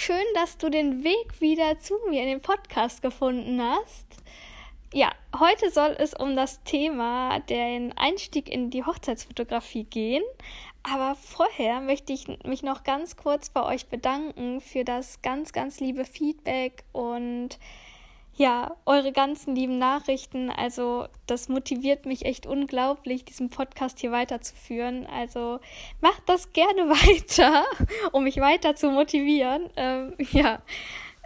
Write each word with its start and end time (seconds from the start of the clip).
schön, 0.00 0.24
dass 0.34 0.56
du 0.56 0.70
den 0.70 1.04
Weg 1.04 1.42
wieder 1.42 1.78
zu 1.78 1.94
mir 2.08 2.22
in 2.22 2.28
den 2.28 2.40
Podcast 2.40 3.02
gefunden 3.02 3.60
hast. 3.60 4.06
Ja, 4.94 5.12
heute 5.38 5.70
soll 5.70 5.94
es 5.98 6.14
um 6.14 6.36
das 6.36 6.62
Thema 6.62 7.38
den 7.40 7.92
Einstieg 7.98 8.48
in 8.48 8.70
die 8.70 8.82
Hochzeitsfotografie 8.82 9.84
gehen. 9.84 10.22
Aber 10.82 11.16
vorher 11.16 11.82
möchte 11.82 12.14
ich 12.14 12.28
mich 12.44 12.62
noch 12.62 12.82
ganz 12.82 13.16
kurz 13.16 13.50
bei 13.50 13.62
euch 13.62 13.88
bedanken 13.88 14.62
für 14.62 14.84
das 14.84 15.20
ganz, 15.20 15.52
ganz 15.52 15.80
liebe 15.80 16.06
Feedback 16.06 16.82
und 16.92 17.58
ja, 18.40 18.74
eure 18.86 19.12
ganzen 19.12 19.54
lieben 19.54 19.76
Nachrichten. 19.76 20.48
Also, 20.48 21.08
das 21.26 21.50
motiviert 21.50 22.06
mich 22.06 22.24
echt 22.24 22.46
unglaublich, 22.46 23.26
diesen 23.26 23.50
Podcast 23.50 23.98
hier 23.98 24.12
weiterzuführen. 24.12 25.04
Also, 25.04 25.60
macht 26.00 26.22
das 26.24 26.54
gerne 26.54 26.88
weiter, 26.88 27.66
um 28.12 28.24
mich 28.24 28.38
weiter 28.38 28.74
zu 28.74 28.90
motivieren. 28.90 29.68
Ähm, 29.76 30.14
ja, 30.32 30.62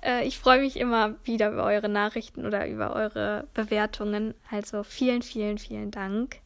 äh, 0.02 0.26
ich 0.26 0.40
freue 0.40 0.60
mich 0.60 0.76
immer 0.76 1.14
wieder 1.22 1.52
über 1.52 1.62
eure 1.62 1.88
Nachrichten 1.88 2.46
oder 2.46 2.66
über 2.66 2.96
eure 2.96 3.46
Bewertungen. 3.54 4.34
Also, 4.50 4.82
vielen, 4.82 5.22
vielen, 5.22 5.58
vielen 5.58 5.92
Dank. 5.92 6.40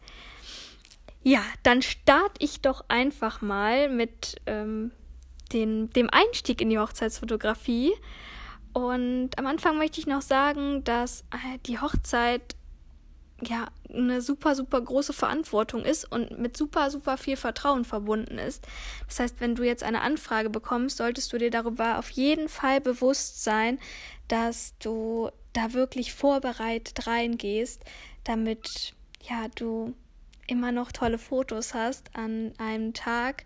Ja, 1.22 1.40
dann 1.62 1.80
starte 1.80 2.44
ich 2.44 2.60
doch 2.60 2.84
einfach 2.88 3.40
mal 3.40 3.88
mit 3.88 4.36
ähm, 4.44 4.90
den, 5.50 5.88
dem 5.94 6.10
Einstieg 6.10 6.60
in 6.60 6.68
die 6.68 6.78
Hochzeitsfotografie. 6.78 7.94
Und 8.78 9.36
am 9.36 9.46
Anfang 9.48 9.76
möchte 9.76 9.98
ich 9.98 10.06
noch 10.06 10.22
sagen, 10.22 10.84
dass 10.84 11.22
äh, 11.32 11.58
die 11.66 11.80
Hochzeit 11.80 12.54
ja 13.42 13.66
eine 13.92 14.20
super, 14.20 14.54
super 14.54 14.80
große 14.80 15.12
Verantwortung 15.12 15.84
ist 15.84 16.04
und 16.04 16.38
mit 16.38 16.56
super, 16.56 16.88
super 16.88 17.16
viel 17.16 17.36
Vertrauen 17.36 17.84
verbunden 17.84 18.38
ist. 18.38 18.68
Das 19.08 19.18
heißt, 19.18 19.40
wenn 19.40 19.56
du 19.56 19.64
jetzt 19.64 19.82
eine 19.82 20.02
Anfrage 20.02 20.48
bekommst, 20.48 20.98
solltest 20.98 21.32
du 21.32 21.38
dir 21.38 21.50
darüber 21.50 21.98
auf 21.98 22.10
jeden 22.10 22.48
Fall 22.48 22.80
bewusst 22.80 23.42
sein, 23.42 23.80
dass 24.28 24.74
du 24.78 25.28
da 25.54 25.72
wirklich 25.72 26.14
vorbereitet 26.14 27.08
reingehst, 27.08 27.82
damit 28.22 28.94
ja 29.28 29.48
du 29.56 29.96
immer 30.46 30.70
noch 30.70 30.92
tolle 30.92 31.18
Fotos 31.18 31.74
hast 31.74 32.14
an 32.14 32.52
einem 32.58 32.94
Tag, 32.94 33.44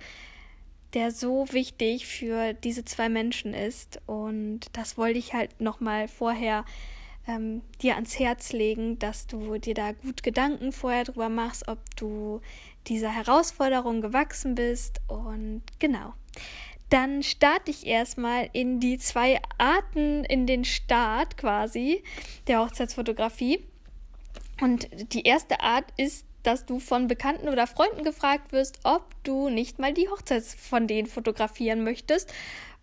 der 0.95 1.11
so 1.11 1.47
wichtig 1.53 2.07
für 2.07 2.53
diese 2.53 2.85
zwei 2.85 3.09
Menschen 3.09 3.55
ist. 3.55 4.01
Und 4.07 4.61
das 4.73 4.99
wollte 4.99 5.19
ich 5.19 5.33
halt 5.33 5.61
nochmal 5.61 6.09
vorher 6.09 6.65
ähm, 7.27 7.63
dir 7.81 7.95
ans 7.95 8.19
Herz 8.19 8.53
legen, 8.53 8.99
dass 8.99 9.27
du 9.27 9.59
dir 9.59 9.75
da 9.75 9.93
gut 9.93 10.23
Gedanken 10.23 10.73
vorher 10.73 11.05
drüber 11.05 11.29
machst, 11.29 11.69
ob 11.69 11.79
du 11.97 12.41
dieser 12.89 13.11
Herausforderung 13.11 14.01
gewachsen 14.01 14.55
bist. 14.55 15.01
Und 15.09 15.63
genau. 15.79 16.15
Dann 16.91 17.23
starte 17.23 17.71
ich 17.71 17.87
erstmal 17.87 18.51
in 18.53 18.79
die 18.79 18.99
zwei 18.99 19.41
Arten, 19.57 20.25
in 20.25 20.47
den 20.47 20.65
Start 20.65 21.39
quasi 21.39 22.03
der 22.49 22.61
Hochzeitsfotografie. 22.61 23.65
Und 24.61 24.89
die 25.15 25.23
erste 25.23 25.61
Art 25.61 25.87
ist 25.97 26.27
dass 26.43 26.67
du 26.67 26.79
von 26.79 27.09
Bekannten 27.09 27.49
oder 27.49 27.67
Freunden 27.67 28.05
gefragt 28.05 28.53
wirst, 28.53 28.81
ob 28.85 29.05
du 29.25 29.49
nicht 29.49 29.79
mal 29.79 29.93
die 29.93 30.09
Hochzeit 30.09 30.45
von 30.45 30.87
denen 30.87 31.07
fotografieren 31.07 31.85
möchtest. 31.85 32.33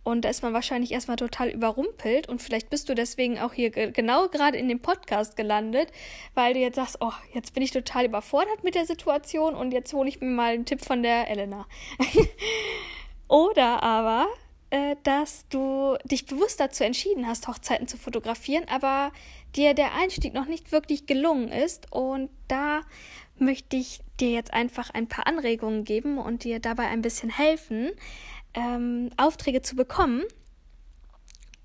Und 0.03 0.23
da 0.23 0.29
ist 0.29 0.41
man 0.41 0.53
wahrscheinlich 0.53 0.91
erstmal 0.91 1.17
total 1.17 1.49
überrumpelt 1.49 2.29
und 2.29 2.41
vielleicht 2.41 2.69
bist 2.69 2.87
du 2.89 2.95
deswegen 2.95 3.37
auch 3.37 3.53
hier 3.53 3.69
genau 3.69 4.27
gerade 4.29 4.57
in 4.57 4.69
dem 4.69 4.79
Podcast 4.79 5.35
gelandet, 5.35 5.91
weil 6.33 6.53
du 6.53 6.59
jetzt 6.59 6.77
sagst, 6.77 6.97
oh, 7.01 7.11
jetzt 7.33 7.53
bin 7.53 7.61
ich 7.63 7.71
total 7.71 8.05
überfordert 8.05 8.63
mit 8.63 8.75
der 8.75 8.85
Situation 8.85 9.55
und 9.55 9.71
jetzt 9.71 9.93
hole 9.93 10.07
ich 10.07 10.21
mir 10.21 10.27
mal 10.27 10.53
einen 10.53 10.65
Tipp 10.65 10.83
von 10.83 11.03
der 11.03 11.29
Elena. 11.29 11.67
oder 13.27 13.83
aber, 13.83 14.27
äh, 14.69 14.95
dass 15.03 15.47
du 15.49 15.97
dich 16.05 16.25
bewusst 16.25 16.59
dazu 16.59 16.83
entschieden 16.83 17.27
hast, 17.27 17.47
Hochzeiten 17.47 17.87
zu 17.87 17.97
fotografieren, 17.97 18.65
aber 18.69 19.11
dir 19.55 19.73
der 19.73 19.93
Einstieg 19.95 20.33
noch 20.33 20.45
nicht 20.45 20.71
wirklich 20.71 21.07
gelungen 21.07 21.49
ist 21.49 21.91
und 21.91 22.29
da 22.47 22.81
möchte 23.41 23.75
ich 23.75 23.99
dir 24.19 24.31
jetzt 24.31 24.53
einfach 24.53 24.89
ein 24.89 25.07
paar 25.07 25.27
Anregungen 25.27 25.83
geben 25.83 26.17
und 26.17 26.43
dir 26.43 26.59
dabei 26.59 26.87
ein 26.87 27.01
bisschen 27.01 27.29
helfen, 27.29 27.91
ähm, 28.53 29.09
Aufträge 29.17 29.61
zu 29.61 29.75
bekommen. 29.75 30.23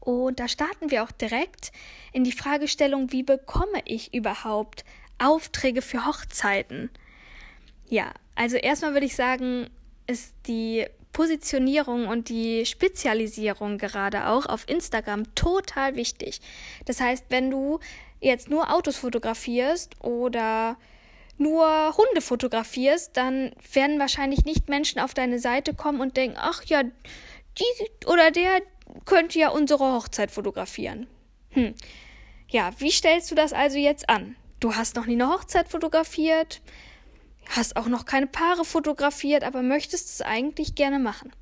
Und 0.00 0.38
da 0.38 0.48
starten 0.48 0.90
wir 0.90 1.02
auch 1.02 1.12
direkt 1.12 1.72
in 2.12 2.24
die 2.24 2.32
Fragestellung, 2.32 3.10
wie 3.10 3.22
bekomme 3.22 3.80
ich 3.86 4.12
überhaupt 4.12 4.84
Aufträge 5.18 5.80
für 5.80 6.06
Hochzeiten? 6.06 6.90
Ja, 7.88 8.12
also 8.34 8.56
erstmal 8.56 8.92
würde 8.92 9.06
ich 9.06 9.16
sagen, 9.16 9.70
ist 10.06 10.34
die 10.46 10.86
Positionierung 11.12 12.08
und 12.08 12.28
die 12.28 12.66
Spezialisierung 12.66 13.78
gerade 13.78 14.26
auch 14.26 14.46
auf 14.46 14.68
Instagram 14.68 15.34
total 15.34 15.94
wichtig. 15.96 16.40
Das 16.84 17.00
heißt, 17.00 17.26
wenn 17.30 17.50
du 17.50 17.78
jetzt 18.20 18.50
nur 18.50 18.74
Autos 18.74 18.96
fotografierst 18.96 20.02
oder 20.02 20.76
nur 21.36 21.96
Hunde 21.96 22.20
fotografierst, 22.20 23.16
dann 23.16 23.52
werden 23.72 23.98
wahrscheinlich 23.98 24.44
nicht 24.44 24.68
Menschen 24.68 25.00
auf 25.00 25.14
deine 25.14 25.38
Seite 25.38 25.74
kommen 25.74 26.00
und 26.00 26.16
denken, 26.16 26.36
ach 26.38 26.62
ja, 26.64 26.82
die 26.82 28.06
oder 28.06 28.30
der 28.30 28.60
könnte 29.04 29.38
ja 29.38 29.48
unsere 29.48 29.92
Hochzeit 29.92 30.30
fotografieren. 30.30 31.06
Hm. 31.50 31.74
Ja, 32.48 32.72
wie 32.78 32.90
stellst 32.90 33.30
du 33.30 33.34
das 33.34 33.52
also 33.52 33.78
jetzt 33.78 34.08
an? 34.08 34.36
Du 34.60 34.74
hast 34.74 34.96
noch 34.96 35.06
nie 35.06 35.14
eine 35.14 35.28
Hochzeit 35.28 35.68
fotografiert, 35.68 36.60
hast 37.48 37.76
auch 37.76 37.86
noch 37.86 38.04
keine 38.04 38.26
Paare 38.26 38.64
fotografiert, 38.64 39.44
aber 39.44 39.62
möchtest 39.62 40.08
es 40.10 40.20
eigentlich 40.22 40.74
gerne 40.74 40.98
machen. 40.98 41.32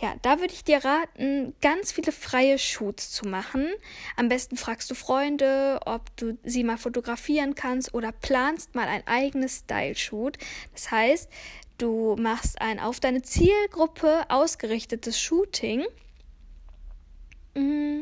Ja, 0.00 0.14
da 0.22 0.40
würde 0.40 0.54
ich 0.54 0.64
dir 0.64 0.82
raten, 0.82 1.54
ganz 1.60 1.92
viele 1.92 2.10
freie 2.10 2.58
Shoots 2.58 3.10
zu 3.10 3.28
machen. 3.28 3.68
Am 4.16 4.30
besten 4.30 4.56
fragst 4.56 4.90
du 4.90 4.94
Freunde, 4.94 5.78
ob 5.84 6.16
du 6.16 6.38
sie 6.42 6.64
mal 6.64 6.78
fotografieren 6.78 7.54
kannst 7.54 7.92
oder 7.92 8.10
planst 8.10 8.74
mal 8.74 8.88
ein 8.88 9.06
eigenes 9.06 9.58
Style-Shoot. 9.58 10.38
Das 10.72 10.90
heißt, 10.90 11.28
du 11.76 12.16
machst 12.18 12.62
ein 12.62 12.80
auf 12.80 12.98
deine 12.98 13.20
Zielgruppe 13.20 14.24
ausgerichtetes 14.30 15.20
Shooting, 15.20 15.84
mm, 17.54 18.00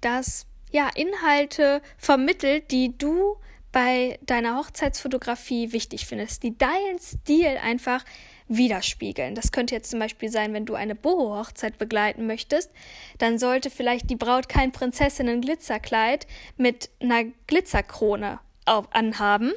das 0.00 0.46
ja 0.70 0.88
Inhalte 0.94 1.82
vermittelt, 1.98 2.70
die 2.70 2.96
du 2.96 3.38
bei 3.72 4.20
deiner 4.22 4.56
Hochzeitsfotografie 4.56 5.72
wichtig 5.72 6.06
findest, 6.06 6.44
die 6.44 6.56
deinen 6.56 7.00
Stil 7.00 7.58
einfach 7.60 8.04
widerspiegeln. 8.48 9.34
Das 9.34 9.52
könnte 9.52 9.74
jetzt 9.74 9.90
zum 9.90 10.00
Beispiel 10.00 10.28
sein, 10.28 10.52
wenn 10.52 10.66
du 10.66 10.74
eine 10.74 10.94
Boho-Hochzeit 10.94 11.78
begleiten 11.78 12.26
möchtest, 12.26 12.70
dann 13.18 13.38
sollte 13.38 13.70
vielleicht 13.70 14.10
die 14.10 14.16
Braut 14.16 14.48
kein 14.48 14.72
Prinzessinnen-Glitzerkleid 14.72 16.26
mit 16.56 16.90
einer 17.00 17.24
Glitzerkrone 17.46 18.40
anhaben, 18.66 19.52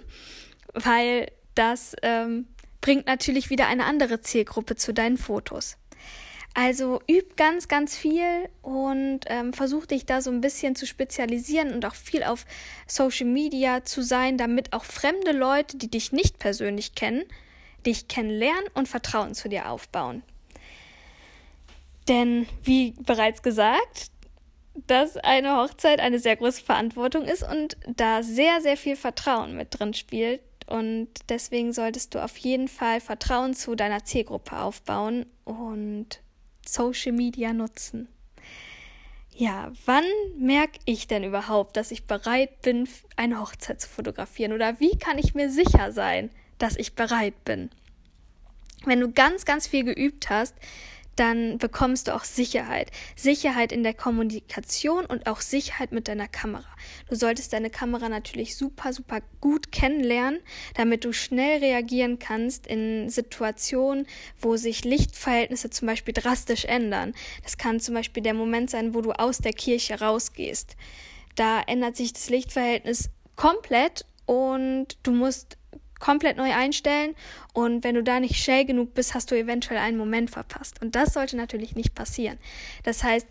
weil 0.73 1.31
das 1.55 1.95
ähm, 2.01 2.47
bringt 2.81 3.07
natürlich 3.07 3.49
wieder 3.49 3.67
eine 3.67 3.85
andere 3.85 4.21
Zielgruppe 4.21 4.75
zu 4.75 4.93
deinen 4.93 5.17
Fotos. 5.17 5.77
Also 6.53 7.01
üb 7.07 7.37
ganz, 7.37 7.67
ganz 7.67 7.95
viel 7.95 8.49
und 8.63 9.21
ähm, 9.27 9.53
versuch 9.53 9.85
dich 9.85 10.07
da 10.07 10.21
so 10.21 10.31
ein 10.31 10.41
bisschen 10.41 10.75
zu 10.75 10.87
spezialisieren 10.87 11.71
und 11.71 11.85
auch 11.85 11.93
viel 11.93 12.23
auf 12.23 12.45
Social 12.87 13.27
Media 13.27 13.83
zu 13.83 14.01
sein, 14.01 14.37
damit 14.37 14.73
auch 14.73 14.83
fremde 14.83 15.33
Leute, 15.33 15.77
die 15.77 15.91
dich 15.91 16.11
nicht 16.11 16.39
persönlich 16.39 16.95
kennen, 16.95 17.23
dich 17.87 18.07
kennenlernen 18.07 18.65
und 18.75 18.87
Vertrauen 18.87 19.33
zu 19.33 19.49
dir 19.49 19.71
aufbauen. 19.71 20.21
Denn, 22.07 22.47
wie 22.63 22.91
bereits 22.99 23.41
gesagt, 23.41 24.11
dass 24.85 25.17
eine 25.17 25.57
Hochzeit 25.57 25.99
eine 25.99 26.19
sehr 26.19 26.35
große 26.35 26.63
Verantwortung 26.63 27.23
ist 27.23 27.43
und 27.43 27.77
da 27.87 28.21
sehr, 28.21 28.61
sehr 28.61 28.77
viel 28.77 28.95
Vertrauen 28.95 29.57
mit 29.57 29.79
drin 29.79 29.93
spielt. 29.93 30.41
Und 30.67 31.07
deswegen 31.29 31.73
solltest 31.73 32.13
du 32.13 32.23
auf 32.23 32.37
jeden 32.37 32.67
Fall 32.67 32.99
Vertrauen 32.99 33.53
zu 33.53 33.75
deiner 33.75 34.03
Zielgruppe 34.03 34.57
aufbauen 34.57 35.25
und 35.45 36.19
Social 36.65 37.13
Media 37.13 37.53
nutzen. 37.53 38.09
Ja, 39.33 39.72
wann 39.85 40.03
merke 40.37 40.79
ich 40.85 41.07
denn 41.07 41.23
überhaupt, 41.23 41.78
dass 41.78 41.91
ich 41.91 42.05
bereit 42.05 42.61
bin, 42.63 42.90
eine 43.16 43.40
Hochzeit 43.40 43.79
zu 43.79 43.87
fotografieren? 43.87 44.51
Oder 44.51 44.79
wie 44.79 44.97
kann 44.97 45.17
ich 45.17 45.35
mir 45.35 45.49
sicher 45.49 45.91
sein, 45.91 46.31
dass 46.57 46.75
ich 46.75 46.95
bereit 46.95 47.43
bin. 47.45 47.69
Wenn 48.85 48.99
du 48.99 49.11
ganz, 49.11 49.45
ganz 49.45 49.67
viel 49.67 49.83
geübt 49.83 50.29
hast, 50.29 50.55
dann 51.17 51.57
bekommst 51.57 52.07
du 52.07 52.15
auch 52.15 52.23
Sicherheit. 52.23 52.91
Sicherheit 53.15 53.71
in 53.71 53.83
der 53.83 53.95
Kommunikation 53.95 55.05
und 55.05 55.27
auch 55.27 55.41
Sicherheit 55.41 55.91
mit 55.91 56.07
deiner 56.07 56.27
Kamera. 56.27 56.67
Du 57.09 57.15
solltest 57.15 57.53
deine 57.53 57.69
Kamera 57.69 58.07
natürlich 58.07 58.55
super, 58.55 58.93
super 58.93 59.21
gut 59.41 59.71
kennenlernen, 59.71 60.39
damit 60.75 61.03
du 61.03 61.13
schnell 61.13 61.59
reagieren 61.59 62.19
kannst 62.19 62.67
in 62.67 63.09
Situationen, 63.09 64.05
wo 64.39 64.57
sich 64.57 64.85
Lichtverhältnisse 64.85 65.71
zum 65.71 65.87
Beispiel 65.87 66.13
drastisch 66.13 66.65
ändern. 66.65 67.13
Das 67.43 67.57
kann 67.57 67.79
zum 67.79 67.95
Beispiel 67.95 68.21
der 68.21 68.35
Moment 68.35 68.69
sein, 68.69 68.93
wo 68.93 69.01
du 69.01 69.11
aus 69.11 69.39
der 69.39 69.53
Kirche 69.53 69.99
rausgehst. 69.99 70.75
Da 71.35 71.61
ändert 71.61 71.97
sich 71.97 72.13
das 72.13 72.29
Lichtverhältnis 72.29 73.09
komplett 73.35 74.05
und 74.27 74.97
du 75.03 75.11
musst 75.11 75.56
komplett 75.99 76.38
neu 76.38 76.53
einstellen 76.53 77.16
und 77.53 77.84
wenn 77.84 77.96
du 77.96 78.03
da 78.03 78.20
nicht 78.20 78.41
schnell 78.41 78.66
genug 78.66 78.94
bist, 78.94 79.14
hast 79.14 79.32
du 79.32 79.35
eventuell 79.35 79.79
einen 79.79 79.97
Moment 79.97 80.29
verpasst. 80.29 80.82
Und 80.82 80.96
das 80.96 81.14
sollte 81.14 81.38
natürlich 81.38 81.76
nicht 81.76 81.96
passieren. 81.96 82.38
Das 82.84 83.03
heißt, 83.03 83.28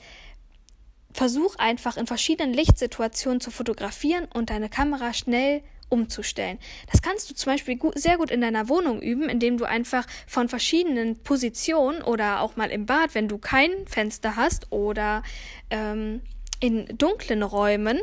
versuch 1.13 1.57
einfach 1.57 1.97
in 1.97 2.07
verschiedenen 2.07 2.53
Lichtsituationen 2.53 3.41
zu 3.41 3.51
fotografieren 3.51 4.27
und 4.33 4.51
deine 4.51 4.69
Kamera 4.69 5.15
schnell 5.15 5.63
umzustellen. 5.89 6.59
Das 6.91 7.01
kannst 7.01 7.31
du 7.31 7.35
zum 7.35 7.53
Beispiel 7.53 7.77
gut, 7.77 7.99
sehr 7.99 8.17
gut 8.17 8.31
in 8.31 8.41
deiner 8.41 8.69
Wohnung 8.69 9.01
üben, 9.01 9.29
indem 9.29 9.57
du 9.57 9.65
einfach 9.65 10.07
von 10.27 10.49
verschiedenen 10.49 11.23
Positionen 11.23 12.03
oder 12.03 12.41
auch 12.41 12.57
mal 12.57 12.71
im 12.71 12.87
Bad, 12.87 13.15
wenn 13.15 13.29
du 13.29 13.39
kein 13.39 13.71
Fenster 13.87 14.37
hast 14.37 14.73
oder 14.73 15.23
ähm, 15.71 16.21
in 16.61 16.87
dunklen 16.99 17.43
Räumen, 17.43 18.00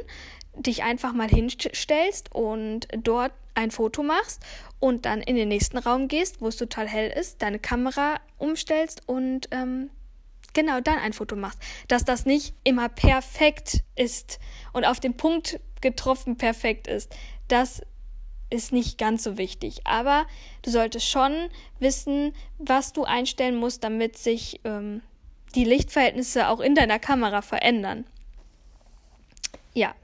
dich 0.55 0.83
einfach 0.83 1.13
mal 1.13 1.29
hinstellst 1.29 2.33
und 2.33 2.87
dort 2.97 3.31
ein 3.55 3.71
Foto 3.71 4.03
machst 4.03 4.43
und 4.79 5.05
dann 5.05 5.21
in 5.21 5.35
den 5.35 5.47
nächsten 5.47 5.77
Raum 5.77 6.07
gehst, 6.07 6.41
wo 6.41 6.47
es 6.47 6.57
total 6.57 6.87
hell 6.87 7.09
ist, 7.09 7.41
deine 7.41 7.59
Kamera 7.59 8.19
umstellst 8.37 9.07
und 9.07 9.47
ähm, 9.51 9.89
genau 10.53 10.79
dann 10.79 10.97
ein 10.99 11.13
Foto 11.13 11.35
machst. 11.35 11.59
Dass 11.87 12.05
das 12.05 12.25
nicht 12.25 12.53
immer 12.63 12.89
perfekt 12.89 13.83
ist 13.95 14.39
und 14.71 14.85
auf 14.85 14.99
den 14.99 15.15
Punkt 15.15 15.59
getroffen 15.81 16.37
perfekt 16.37 16.87
ist, 16.87 17.13
das 17.47 17.81
ist 18.49 18.71
nicht 18.71 18.97
ganz 18.97 19.23
so 19.23 19.37
wichtig. 19.37 19.81
Aber 19.85 20.25
du 20.61 20.69
solltest 20.69 21.09
schon 21.09 21.49
wissen, 21.79 22.33
was 22.59 22.93
du 22.93 23.03
einstellen 23.03 23.55
musst, 23.55 23.83
damit 23.83 24.17
sich 24.17 24.61
ähm, 24.63 25.01
die 25.55 25.63
Lichtverhältnisse 25.65 26.47
auch 26.47 26.59
in 26.59 26.75
deiner 26.75 26.99
Kamera 26.99 27.41
verändern. 27.41 28.05
Ja, 29.73 29.95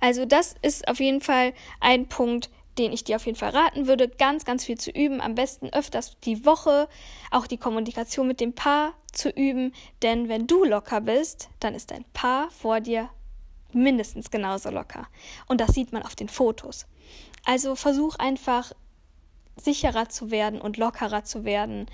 also 0.00 0.24
das 0.24 0.54
ist 0.62 0.88
auf 0.88 1.00
jeden 1.00 1.20
Fall 1.20 1.52
ein 1.80 2.08
Punkt, 2.08 2.50
den 2.78 2.92
ich 2.92 3.04
dir 3.04 3.16
auf 3.16 3.26
jeden 3.26 3.38
Fall 3.38 3.50
raten 3.50 3.86
würde, 3.86 4.08
ganz, 4.08 4.44
ganz 4.44 4.64
viel 4.64 4.78
zu 4.78 4.90
üben. 4.90 5.20
Am 5.20 5.34
besten 5.34 5.68
öfters 5.72 6.18
die 6.20 6.44
Woche, 6.44 6.88
auch 7.30 7.46
die 7.46 7.56
Kommunikation 7.56 8.26
mit 8.26 8.40
dem 8.40 8.52
Paar 8.52 8.94
zu 9.12 9.30
üben. 9.30 9.72
Denn 10.02 10.28
wenn 10.28 10.46
du 10.46 10.64
locker 10.64 11.00
bist, 11.00 11.48
dann 11.60 11.74
ist 11.74 11.90
dein 11.90 12.04
Paar 12.12 12.50
vor 12.50 12.80
dir 12.80 13.10
mindestens 13.72 14.30
genauso 14.30 14.70
locker. 14.70 15.06
Und 15.46 15.60
das 15.60 15.72
sieht 15.72 15.92
man 15.92 16.02
auf 16.02 16.16
den 16.16 16.28
Fotos. 16.28 16.86
Also 17.44 17.76
versuch 17.76 18.16
einfach 18.16 18.72
sicherer 19.56 20.08
zu 20.08 20.30
werden 20.30 20.60
und 20.60 20.76
lockerer 20.76 21.24
zu 21.24 21.44
werden. 21.44 21.86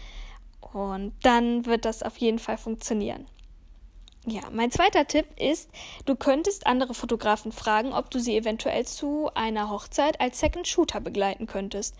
Und 0.60 1.12
dann 1.22 1.66
wird 1.66 1.84
das 1.84 2.02
auf 2.02 2.16
jeden 2.18 2.38
Fall 2.38 2.56
funktionieren. 2.56 3.26
Ja, 4.26 4.42
mein 4.52 4.70
zweiter 4.70 5.06
Tipp 5.06 5.26
ist, 5.38 5.70
du 6.04 6.14
könntest 6.14 6.66
andere 6.66 6.92
Fotografen 6.92 7.52
fragen, 7.52 7.92
ob 7.94 8.10
du 8.10 8.18
sie 8.18 8.36
eventuell 8.36 8.86
zu 8.86 9.30
einer 9.34 9.70
Hochzeit 9.70 10.20
als 10.20 10.40
Second 10.40 10.68
Shooter 10.68 11.00
begleiten 11.00 11.46
könntest. 11.46 11.94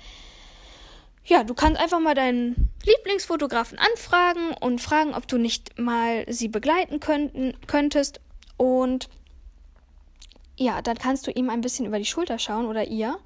Ja, 1.25 1.44
du 1.44 1.55
kannst 1.55 1.81
einfach 1.81 2.00
mal 2.00 2.14
deinen 2.14 2.70
Lieblingsfotografen 2.84 3.78
anfragen 3.78 4.52
und 4.61 4.81
fragen, 4.81 5.14
ob 5.14 5.28
du 5.28 5.38
nicht 5.38 5.78
mal 5.78 6.26
sie 6.28 6.49
begleiten 6.49 7.00
könnten, 7.00 7.55
könntest. 7.67 8.20
Und 8.56 9.08
ja, 10.58 10.82
dann 10.82 10.99
kannst 10.99 11.26
du 11.26 11.31
ihm 11.31 11.49
ein 11.49 11.62
bisschen 11.62 11.87
über 11.87 11.99
die 11.99 12.05
Schulter 12.05 12.38
schauen 12.38 12.67
oder 12.67 12.87
ihr 12.87 13.19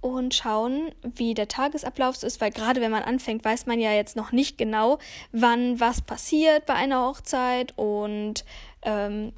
und 0.00 0.34
schauen, 0.34 0.92
wie 1.02 1.34
der 1.34 1.48
Tagesablauf 1.48 2.22
ist, 2.22 2.40
weil 2.40 2.50
gerade 2.50 2.80
wenn 2.80 2.90
man 2.90 3.02
anfängt, 3.02 3.44
weiß 3.44 3.66
man 3.66 3.80
ja 3.80 3.92
jetzt 3.92 4.16
noch 4.16 4.32
nicht 4.32 4.58
genau, 4.58 4.98
wann 5.32 5.80
was 5.80 6.00
passiert 6.00 6.66
bei 6.66 6.74
einer 6.74 7.06
Hochzeit 7.06 7.72
und 7.76 8.44
ähm, 8.82 9.32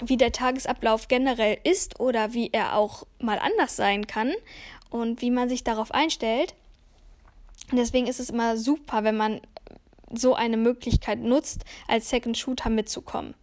wie 0.00 0.16
der 0.16 0.32
Tagesablauf 0.32 1.08
generell 1.08 1.58
ist 1.64 2.00
oder 2.00 2.32
wie 2.32 2.50
er 2.52 2.76
auch 2.76 3.06
mal 3.20 3.38
anders 3.38 3.76
sein 3.76 4.06
kann 4.06 4.32
und 4.90 5.22
wie 5.22 5.30
man 5.30 5.48
sich 5.48 5.64
darauf 5.64 5.92
einstellt. 5.92 6.54
Deswegen 7.72 8.06
ist 8.06 8.20
es 8.20 8.30
immer 8.30 8.56
super, 8.56 9.04
wenn 9.04 9.16
man 9.16 9.40
so 10.12 10.34
eine 10.34 10.56
Möglichkeit 10.56 11.18
nutzt, 11.18 11.64
als 11.86 12.08
Second 12.08 12.38
Shooter 12.38 12.70
mitzukommen. 12.70 13.34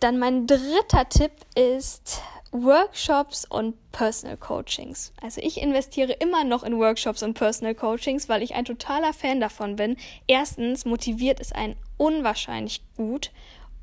Dann 0.00 0.18
mein 0.18 0.46
dritter 0.46 1.08
Tipp 1.08 1.32
ist, 1.54 2.20
Workshops 2.54 3.44
und 3.44 3.74
Personal 3.90 4.36
Coachings. 4.36 5.12
Also 5.20 5.40
ich 5.40 5.60
investiere 5.60 6.12
immer 6.12 6.44
noch 6.44 6.62
in 6.62 6.78
Workshops 6.78 7.24
und 7.24 7.34
Personal 7.34 7.74
Coachings, 7.74 8.28
weil 8.28 8.44
ich 8.44 8.54
ein 8.54 8.64
totaler 8.64 9.12
Fan 9.12 9.40
davon 9.40 9.74
bin. 9.74 9.96
Erstens 10.28 10.84
motiviert 10.84 11.40
es 11.40 11.50
einen 11.50 11.74
unwahrscheinlich 11.96 12.80
gut 12.96 13.32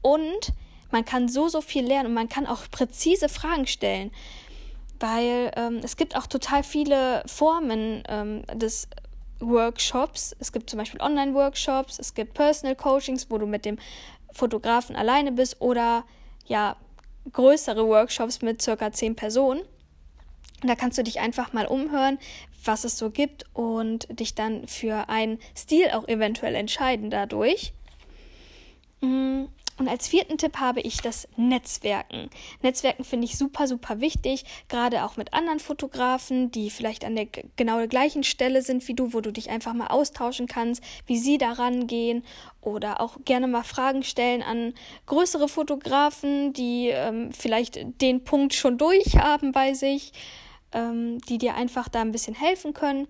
und 0.02 0.54
man 0.90 1.04
kann 1.04 1.28
so, 1.28 1.50
so 1.50 1.60
viel 1.60 1.86
lernen 1.86 2.08
und 2.08 2.14
man 2.14 2.30
kann 2.30 2.48
auch 2.48 2.62
präzise 2.72 3.28
Fragen 3.28 3.68
stellen, 3.68 4.10
weil 5.02 5.52
ähm, 5.58 5.82
es 5.84 5.98
gibt 5.98 6.16
auch 6.16 6.28
total 6.28 6.64
viele 6.64 7.24
Formen 7.26 8.04
ähm, 8.08 8.44
des 8.54 8.88
Workshops. 9.42 10.34
Es 10.40 10.54
gibt 10.54 10.70
zum 10.70 10.80
Beispiel 10.80 11.02
Online-Workshops, 11.02 12.00
es 12.00 12.14
gibt 12.14 12.36
Personal 12.36 12.78
Coachings, 12.78 13.30
wo 13.30 13.38
du 13.38 13.48
mit 13.48 13.66
dem 13.66 13.78
Fotografen 14.32 14.96
alleine 14.96 15.34
bist 15.34 15.60
oder 15.60 16.06
ja, 16.46 16.78
größere 17.32 17.88
Workshops 17.88 18.42
mit 18.42 18.62
circa 18.62 18.92
zehn 18.92 19.16
Personen. 19.16 19.62
Da 20.64 20.76
kannst 20.76 20.98
du 20.98 21.04
dich 21.04 21.20
einfach 21.20 21.54
mal 21.54 21.66
umhören, 21.66 22.20
was 22.64 22.84
es 22.84 22.98
so 22.98 23.10
gibt 23.10 23.46
und 23.54 24.08
dich 24.20 24.36
dann 24.36 24.68
für 24.68 25.10
einen 25.10 25.40
Stil 25.58 25.90
auch 25.92 26.08
eventuell 26.08 26.56
entscheiden 26.56 27.10
dadurch. 27.10 27.74
Und 29.82 29.88
als 29.88 30.08
vierten 30.08 30.38
Tipp 30.38 30.58
habe 30.60 30.80
ich 30.80 30.98
das 30.98 31.28
Netzwerken. 31.38 32.30
Netzwerken 32.62 33.04
finde 33.04 33.26
ich 33.26 33.36
super, 33.36 33.68
super 33.68 34.00
wichtig, 34.00 34.46
gerade 34.70 35.04
auch 35.04 35.18
mit 35.18 35.34
anderen 35.34 35.60
Fotografen, 35.60 36.52
die 36.52 36.70
vielleicht 36.70 37.04
an 37.04 37.16
der 37.16 37.26
genau 37.56 37.80
der 37.80 37.88
gleichen 37.88 38.24
Stelle 38.24 38.62
sind 38.62 38.88
wie 38.88 38.94
du, 38.94 39.12
wo 39.12 39.22
du 39.22 39.32
dich 39.32 39.50
einfach 39.50 39.74
mal 39.74 39.88
austauschen 39.88 40.46
kannst, 40.46 40.84
wie 41.08 41.18
sie 41.18 41.40
daran 41.40 41.88
gehen 41.88 42.24
oder 42.62 43.02
auch 43.02 43.18
gerne 43.26 43.48
mal 43.48 43.64
Fragen 43.64 44.04
stellen 44.04 44.44
an 44.44 44.76
größere 45.08 45.48
Fotografen, 45.48 46.54
die 46.54 46.90
ähm, 46.90 47.32
vielleicht 47.32 47.80
den 48.02 48.24
Punkt 48.24 48.54
schon 48.54 48.78
durch 48.78 49.18
haben 49.18 49.52
bei 49.52 49.74
sich, 49.74 50.14
ähm, 50.74 51.18
die 51.22 51.40
dir 51.40 51.56
einfach 51.56 51.90
da 51.90 52.02
ein 52.02 52.12
bisschen 52.12 52.36
helfen 52.36 52.76
können. 52.76 53.08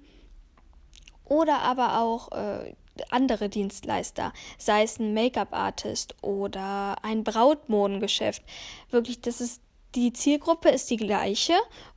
Oder 1.26 1.64
aber 1.64 2.00
auch 2.00 2.32
äh, 2.32 2.76
andere 3.10 3.50
Dienstleister, 3.50 4.34
sei 4.58 4.84
es 4.84 5.00
ein 5.00 5.14
Make-up-Artist 5.14 6.16
oder 6.22 6.96
ein 7.04 7.24
Brautmodengeschäft. 7.24 8.44
Wirklich, 8.90 9.22
das 9.22 9.42
ist 9.42 9.62
die 9.96 10.14
Zielgruppe 10.14 10.70
ist 10.70 10.90
die 10.90 10.98
gleiche 10.98 11.54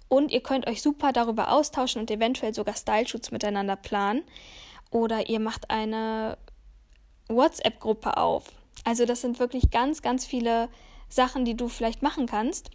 und 0.08 0.32
ihr 0.32 0.42
könnt 0.42 0.66
euch 0.66 0.82
super 0.82 1.12
darüber 1.12 1.52
austauschen 1.52 2.00
und 2.00 2.10
eventuell 2.10 2.54
sogar 2.54 2.74
Style-Shoots 2.74 3.30
miteinander 3.30 3.76
planen. 3.76 4.22
Oder 4.90 5.28
ihr 5.28 5.40
macht 5.40 5.70
eine 5.70 6.38
WhatsApp-Gruppe 7.28 8.16
auf. 8.16 8.44
Also 8.84 9.06
das 9.06 9.20
sind 9.20 9.38
wirklich 9.38 9.70
ganz, 9.70 10.02
ganz 10.02 10.26
viele 10.26 10.68
Sachen, 11.08 11.44
die 11.44 11.56
du 11.56 11.68
vielleicht 11.68 12.02
machen 12.02 12.26
kannst. 12.26 12.70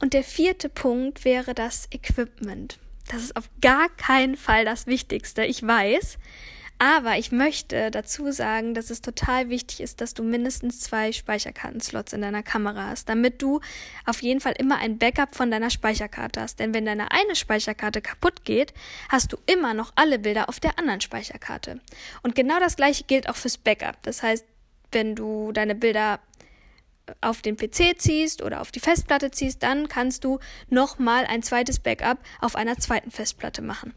Und 0.00 0.12
der 0.12 0.24
vierte 0.24 0.68
Punkt 0.68 1.24
wäre 1.24 1.54
das 1.54 1.88
Equipment. 1.90 2.78
Das 3.08 3.22
ist 3.22 3.36
auf 3.36 3.48
gar 3.60 3.88
keinen 3.90 4.36
Fall 4.36 4.64
das 4.64 4.86
Wichtigste. 4.86 5.44
Ich 5.44 5.66
weiß, 5.66 6.18
aber 6.84 7.16
ich 7.16 7.32
möchte 7.32 7.90
dazu 7.90 8.30
sagen, 8.30 8.74
dass 8.74 8.90
es 8.90 9.00
total 9.00 9.48
wichtig 9.48 9.80
ist, 9.80 10.02
dass 10.02 10.12
du 10.12 10.22
mindestens 10.22 10.80
zwei 10.80 11.12
Speicherkartenslots 11.12 12.12
in 12.12 12.20
deiner 12.20 12.42
Kamera 12.42 12.88
hast, 12.88 13.08
damit 13.08 13.40
du 13.40 13.60
auf 14.04 14.20
jeden 14.20 14.40
Fall 14.40 14.52
immer 14.58 14.76
ein 14.76 14.98
Backup 14.98 15.34
von 15.34 15.50
deiner 15.50 15.70
Speicherkarte 15.70 16.42
hast. 16.42 16.60
Denn 16.60 16.74
wenn 16.74 16.84
deine 16.84 17.10
eine 17.10 17.36
Speicherkarte 17.36 18.02
kaputt 18.02 18.44
geht, 18.44 18.74
hast 19.08 19.32
du 19.32 19.38
immer 19.46 19.72
noch 19.72 19.92
alle 19.94 20.18
Bilder 20.18 20.50
auf 20.50 20.60
der 20.60 20.78
anderen 20.78 21.00
Speicherkarte. 21.00 21.80
Und 22.22 22.34
genau 22.34 22.60
das 22.60 22.76
gleiche 22.76 23.04
gilt 23.04 23.30
auch 23.30 23.36
fürs 23.36 23.56
Backup. 23.56 24.02
Das 24.02 24.22
heißt, 24.22 24.44
wenn 24.92 25.14
du 25.14 25.52
deine 25.52 25.74
Bilder 25.74 26.20
auf 27.22 27.40
den 27.40 27.56
PC 27.56 27.98
ziehst 27.98 28.42
oder 28.42 28.60
auf 28.60 28.72
die 28.72 28.80
Festplatte 28.80 29.30
ziehst, 29.30 29.62
dann 29.62 29.88
kannst 29.88 30.22
du 30.22 30.38
nochmal 30.68 31.24
ein 31.24 31.42
zweites 31.42 31.78
Backup 31.78 32.18
auf 32.42 32.56
einer 32.56 32.76
zweiten 32.76 33.10
Festplatte 33.10 33.62
machen. 33.62 33.94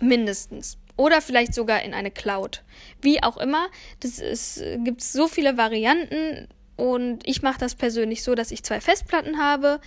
Mindestens. 0.00 0.76
Oder 1.00 1.22
vielleicht 1.22 1.54
sogar 1.54 1.80
in 1.82 1.94
eine 1.94 2.10
Cloud. 2.10 2.62
Wie 3.00 3.22
auch 3.22 3.38
immer, 3.38 3.68
das 4.00 4.62
gibt 4.84 5.00
so 5.00 5.28
viele 5.28 5.56
Varianten 5.56 6.46
und 6.76 7.26
ich 7.26 7.40
mache 7.40 7.58
das 7.58 7.74
persönlich 7.74 8.22
so, 8.22 8.34
dass 8.34 8.50
ich 8.50 8.62
zwei 8.64 8.82
Festplatten 8.82 9.38
habe, 9.38 9.80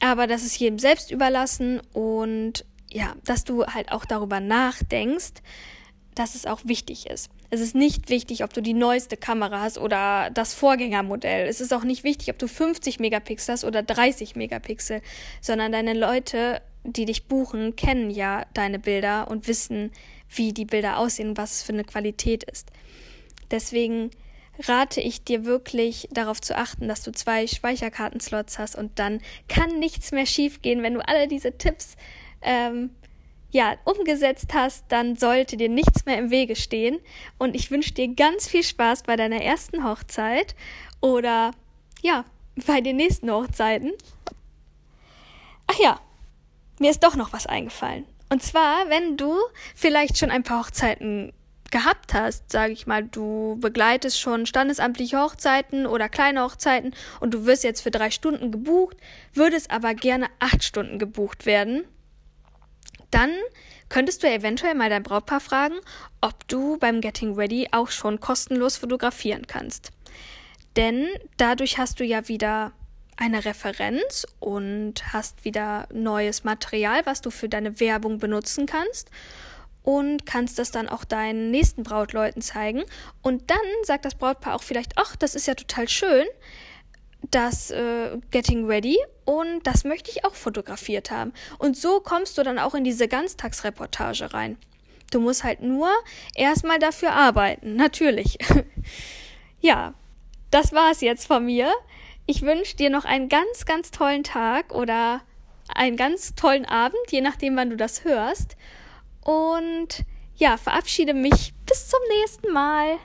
aber 0.00 0.26
das 0.26 0.42
ist 0.42 0.58
jedem 0.58 0.78
selbst 0.78 1.10
überlassen 1.10 1.80
und 1.94 2.66
ja, 2.90 3.14
dass 3.24 3.44
du 3.44 3.64
halt 3.64 3.90
auch 3.90 4.04
darüber 4.04 4.38
nachdenkst, 4.38 5.40
dass 6.14 6.34
es 6.34 6.44
auch 6.44 6.60
wichtig 6.64 7.06
ist. 7.06 7.30
Es 7.48 7.60
ist 7.62 7.74
nicht 7.74 8.10
wichtig, 8.10 8.44
ob 8.44 8.52
du 8.52 8.60
die 8.60 8.74
neueste 8.74 9.16
Kamera 9.16 9.62
hast 9.62 9.78
oder 9.78 10.28
das 10.28 10.52
Vorgängermodell. 10.52 11.48
Es 11.48 11.62
ist 11.62 11.72
auch 11.72 11.84
nicht 11.84 12.04
wichtig, 12.04 12.28
ob 12.28 12.38
du 12.38 12.48
50 12.48 13.00
Megapixel 13.00 13.54
hast 13.54 13.64
oder 13.64 13.82
30 13.82 14.36
Megapixel, 14.36 15.00
sondern 15.40 15.72
deine 15.72 15.94
Leute, 15.94 16.60
die 16.84 17.06
dich 17.06 17.28
buchen, 17.28 17.76
kennen 17.76 18.10
ja 18.10 18.44
deine 18.52 18.78
Bilder 18.78 19.28
und 19.30 19.48
wissen, 19.48 19.90
wie 20.30 20.52
die 20.52 20.64
Bilder 20.64 20.98
aussehen, 20.98 21.36
was 21.36 21.56
es 21.56 21.62
für 21.62 21.72
eine 21.72 21.84
Qualität 21.84 22.44
ist. 22.44 22.70
Deswegen 23.50 24.10
rate 24.60 25.00
ich 25.00 25.24
dir 25.24 25.44
wirklich 25.44 26.08
darauf 26.10 26.40
zu 26.40 26.56
achten, 26.56 26.88
dass 26.88 27.02
du 27.02 27.12
zwei 27.12 27.46
Speicherkartenslots 27.46 28.58
hast 28.58 28.76
und 28.76 28.98
dann 28.98 29.20
kann 29.48 29.78
nichts 29.78 30.12
mehr 30.12 30.26
schiefgehen, 30.26 30.82
wenn 30.82 30.94
du 30.94 31.06
alle 31.06 31.28
diese 31.28 31.56
Tipps 31.56 31.96
ähm, 32.42 32.90
ja, 33.50 33.76
umgesetzt 33.84 34.52
hast, 34.52 34.84
dann 34.88 35.16
sollte 35.16 35.56
dir 35.56 35.68
nichts 35.68 36.04
mehr 36.04 36.18
im 36.18 36.30
Wege 36.30 36.54
stehen. 36.54 36.98
Und 37.38 37.54
ich 37.54 37.70
wünsche 37.70 37.94
dir 37.94 38.14
ganz 38.14 38.46
viel 38.46 38.62
Spaß 38.62 39.04
bei 39.04 39.16
deiner 39.16 39.42
ersten 39.42 39.84
Hochzeit 39.84 40.54
oder 41.00 41.52
ja, 42.02 42.24
bei 42.66 42.80
den 42.80 42.96
nächsten 42.96 43.30
Hochzeiten. 43.30 43.92
Ach 45.66 45.78
ja, 45.78 46.00
mir 46.78 46.90
ist 46.90 47.02
doch 47.02 47.16
noch 47.16 47.32
was 47.32 47.46
eingefallen. 47.46 48.04
Und 48.28 48.42
zwar, 48.42 48.88
wenn 48.88 49.16
du 49.16 49.36
vielleicht 49.74 50.18
schon 50.18 50.30
ein 50.30 50.42
paar 50.42 50.60
Hochzeiten 50.60 51.32
gehabt 51.70 52.14
hast, 52.14 52.50
sage 52.50 52.72
ich 52.72 52.86
mal, 52.86 53.04
du 53.04 53.56
begleitest 53.60 54.20
schon 54.20 54.46
standesamtliche 54.46 55.20
Hochzeiten 55.20 55.86
oder 55.86 56.08
kleine 56.08 56.42
Hochzeiten 56.42 56.94
und 57.20 57.34
du 57.34 57.46
wirst 57.46 57.64
jetzt 57.64 57.82
für 57.82 57.90
drei 57.90 58.10
Stunden 58.10 58.50
gebucht, 58.50 58.96
würdest 59.34 59.70
aber 59.70 59.94
gerne 59.94 60.28
acht 60.38 60.64
Stunden 60.64 60.98
gebucht 60.98 61.46
werden, 61.46 61.84
dann 63.10 63.30
könntest 63.88 64.22
du 64.22 64.30
eventuell 64.30 64.74
mal 64.74 64.90
dein 64.90 65.02
Brautpaar 65.02 65.40
fragen, 65.40 65.76
ob 66.20 66.46
du 66.48 66.78
beim 66.78 67.00
Getting 67.00 67.34
Ready 67.34 67.68
auch 67.72 67.90
schon 67.90 68.20
kostenlos 68.20 68.76
fotografieren 68.76 69.46
kannst. 69.46 69.90
Denn 70.76 71.08
dadurch 71.36 71.78
hast 71.78 72.00
du 72.00 72.04
ja 72.04 72.28
wieder 72.28 72.72
eine 73.18 73.44
Referenz 73.44 74.26
und 74.38 75.12
hast 75.12 75.44
wieder 75.44 75.88
neues 75.92 76.44
Material, 76.44 77.04
was 77.04 77.20
du 77.20 77.30
für 77.30 77.48
deine 77.48 77.80
Werbung 77.80 78.18
benutzen 78.18 78.66
kannst 78.66 79.10
und 79.82 80.24
kannst 80.24 80.58
das 80.58 80.70
dann 80.70 80.88
auch 80.88 81.04
deinen 81.04 81.50
nächsten 81.50 81.82
Brautleuten 81.82 82.42
zeigen. 82.42 82.84
Und 83.20 83.50
dann 83.50 83.58
sagt 83.82 84.04
das 84.04 84.14
Brautpaar 84.14 84.54
auch 84.54 84.62
vielleicht, 84.62 84.92
ach, 84.96 85.16
das 85.16 85.34
ist 85.34 85.46
ja 85.46 85.54
total 85.54 85.88
schön, 85.88 86.26
das 87.30 87.72
äh, 87.72 88.18
Getting 88.30 88.66
Ready 88.66 88.96
und 89.24 89.66
das 89.66 89.82
möchte 89.84 90.10
ich 90.12 90.24
auch 90.24 90.34
fotografiert 90.34 91.10
haben. 91.10 91.32
Und 91.58 91.76
so 91.76 92.00
kommst 92.00 92.38
du 92.38 92.44
dann 92.44 92.60
auch 92.60 92.74
in 92.74 92.84
diese 92.84 93.08
Ganztagsreportage 93.08 94.32
rein. 94.32 94.56
Du 95.10 95.20
musst 95.20 95.42
halt 95.42 95.60
nur 95.60 95.88
erstmal 96.36 96.78
dafür 96.78 97.12
arbeiten, 97.12 97.74
natürlich. 97.74 98.38
ja, 99.60 99.94
das 100.50 100.72
war 100.72 100.92
es 100.92 101.00
jetzt 101.00 101.26
von 101.26 101.44
mir. 101.44 101.72
Ich 102.30 102.42
wünsche 102.42 102.76
dir 102.76 102.90
noch 102.90 103.06
einen 103.06 103.30
ganz, 103.30 103.64
ganz 103.64 103.90
tollen 103.90 104.22
Tag 104.22 104.74
oder 104.74 105.22
einen 105.74 105.96
ganz 105.96 106.34
tollen 106.34 106.66
Abend, 106.66 107.00
je 107.08 107.22
nachdem, 107.22 107.56
wann 107.56 107.70
du 107.70 107.76
das 107.78 108.04
hörst. 108.04 108.54
Und 109.24 110.04
ja, 110.36 110.58
verabschiede 110.58 111.14
mich 111.14 111.54
bis 111.64 111.88
zum 111.88 112.00
nächsten 112.18 112.52
Mal. 112.52 112.98